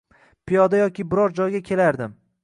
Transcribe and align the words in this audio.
Piyoda 0.51 0.79
yoki 0.79 1.05
biror 1.11 1.35
joyga 1.41 1.61
kelardim. 1.69 2.17